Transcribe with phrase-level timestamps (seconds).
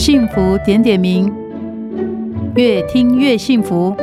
[0.00, 1.30] 幸福点点名，
[2.56, 3.94] 越听越幸福。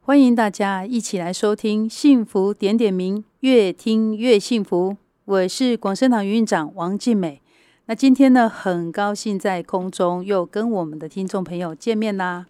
[0.00, 4.96] 欢迎大家一起来收听《幸福点点名》，越听越幸福。
[5.26, 7.40] 我是广生堂营运长王静美。
[7.86, 12.46] 那今天呢，很高兴在空中又跟我们的听众朋友见面啦。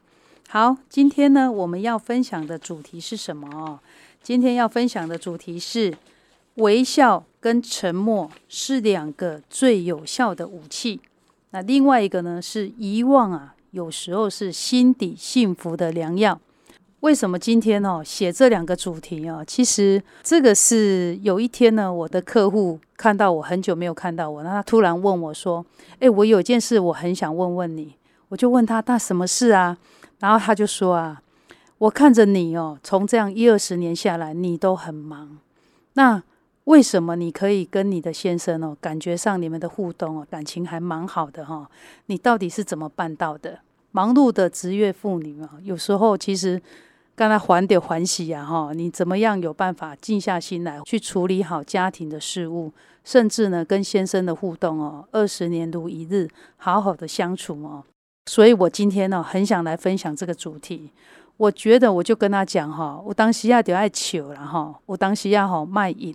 [0.48, 3.46] 好，今天呢，我们要分享的主题是什么？
[3.52, 3.80] 哦
[4.22, 5.94] 今天要分享的主题是
[6.54, 11.00] 微笑跟沉默是两个最有效的武器。
[11.50, 16.38] 那另外一个呢，是遗忘啊，有时候是心底幸福的良药。
[17.00, 19.44] 为什么今天哦写这两个主题啊？
[19.44, 25.64] 其实这个是有一天呢，我的客户看到我很久没有看到我，那他突然问我说
[26.00, 27.94] ：“诶，我有件事我很想问问你。”
[28.30, 29.78] 我就问他：“那什么事啊？”
[30.18, 31.22] 然后他就说：“啊，
[31.78, 35.38] 我看着你哦，从这样一二十年下来，你都很忙。
[35.92, 36.20] 那
[36.68, 41.68] 为什么你可以跟你的先生哦，感觉上你们的互动哦，感情还蛮好的哈？
[42.06, 43.60] 你到底是怎么办到的？
[43.90, 46.60] 忙碌的职业妇女啊，有时候其实……”
[47.18, 48.70] 刚才还得还喜呀，哈！
[48.72, 56.28] 你怎么样有办法静下心来去处理好家庭的事务，甚至呢跟先生的互动哦，二十年如一日，
[56.58, 57.82] 好好的相处哦。
[58.26, 60.92] 所以我今天呢，很想来分享这个主题。
[61.36, 66.14] 我觉得我就跟他讲哈，我当时要就爱笑了哈，我当时要好卖淫。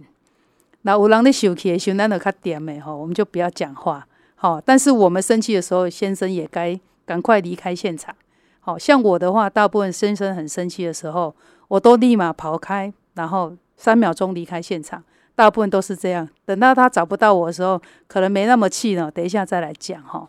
[0.83, 4.07] 那有人在生气的时候，咱就较点的吼，我们就不要讲话。
[4.35, 8.15] 好，但是我们生气的时候，先生也该赶快离开现场。
[8.59, 11.35] 好像我的话，大部分先生很生气的时候，
[11.67, 15.03] 我都立马跑开，然后三秒钟离开现场。
[15.35, 16.29] 大部分都是这样。
[16.45, 19.09] 等到他找不到我的时候，可能没那么气了。
[19.09, 20.27] 等一下再来讲哈。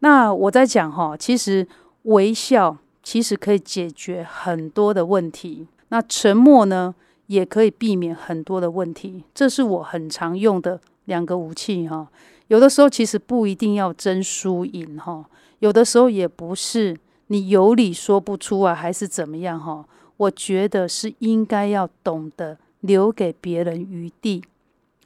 [0.00, 1.66] 那我在讲哈，其实
[2.02, 5.66] 微笑其实可以解决很多的问题。
[5.88, 6.94] 那沉默呢，
[7.26, 9.24] 也可以避免很多的问题。
[9.34, 12.08] 这是我很常用的两个武器哈。
[12.48, 15.24] 有的时候其实不一定要争输赢哈，
[15.60, 16.96] 有的时候也不是。
[17.28, 19.82] 你有理说不出啊，还是怎么样哈？
[20.18, 24.44] 我觉得是应该要懂得留给别人余地，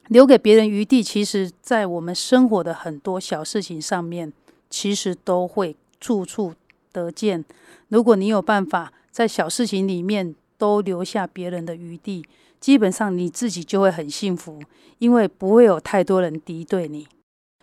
[0.08, 1.00] 留给别人余地。
[1.00, 4.32] 其实，在我们生活的很多小事情上面，
[4.68, 6.52] 其实都会处处
[6.90, 7.44] 得见。
[7.86, 12.26] 如果你有办法在小事情里面都留下别人的余地，
[12.60, 14.60] 基本上你自己就会很幸福，
[14.98, 17.08] 因为不会有太多人敌对你。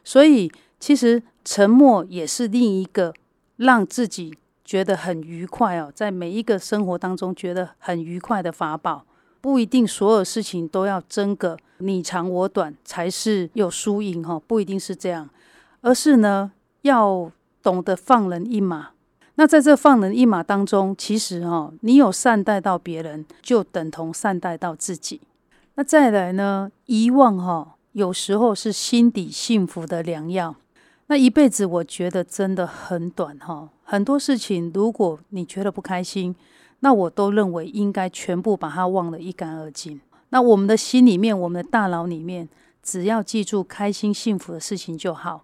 [0.03, 3.13] 所以，其实沉默也是另一个
[3.57, 4.35] 让自己。
[4.67, 9.05] 觉得很愉快哦，在每一个生活当中觉得很愉快的法宝，
[9.39, 15.29] 不一定所有事情都要争个你长我短才是有输赢哈，不一定是这样，
[15.81, 16.51] 而是呢
[16.81, 18.94] 要懂得放人一马。
[19.35, 25.19] 那在这放人一马当中，其实哈，你有善待到别人，就等同善待到自己。
[25.75, 30.55] 那再来呢，遗忘哈，有时候是心底幸福的良药。
[31.07, 33.69] 那一辈子，我觉得真的很短哈。
[33.83, 36.33] 很多事情，如果你觉得不开心，
[36.79, 39.99] 那我都认为应该全部把它忘得一干二净。
[40.29, 42.47] 那我们的心里面，我们的大脑里面，
[42.81, 45.43] 只要记住开心幸福的事情就好。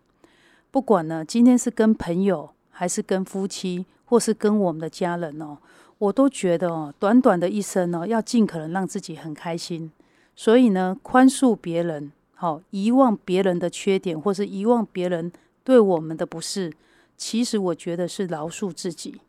[0.72, 5.56] 不管呢，今天是跟朋友，还是跟夫妻，或是跟我们的家人哦，
[6.00, 9.92] 我都觉得哦，短短的一生哦，要尽可能让自己很开心。
[10.36, 15.32] 所以呢，宽恕别人，好，遗忘别人的缺点，或是遗忘别人。
[15.64, 16.74] 对我们的不是，
[17.16, 19.22] 其实我觉得是饶恕自己，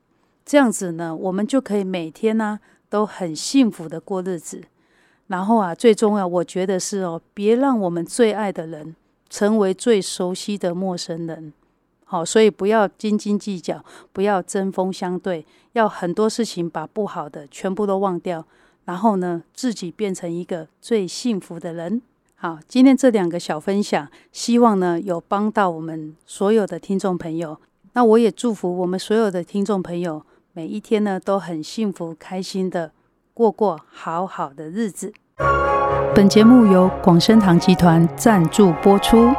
[0.47, 2.59] 这样子呢，我们就可以每天呢、
[2.89, 4.63] 都很幸福的过日子。
[5.27, 8.97] 然后啊，最重要，我觉得是哦，别让我们最爱的人
[9.29, 11.53] 成为最熟悉的陌生人。
[12.13, 18.45] 好，所以不要斤斤计较，不要针锋相对，要很多事情把不好的全部都忘掉，
[18.85, 22.03] 然后呢，自己变成一个最幸福的人。
[22.35, 27.59] 好，今天这两个小分享，希望呢有帮到我们所有的听众朋友。
[27.95, 32.93] 那我也祝福我们所有的听众朋友，每一天呢都很幸福开心的
[33.33, 35.15] 过过好好的日子。
[36.15, 39.31] 本节目由广生堂集团赞助播出。